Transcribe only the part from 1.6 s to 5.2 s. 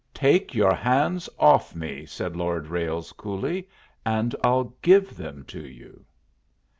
me," said Lord Ralles, coolly, "and I'll give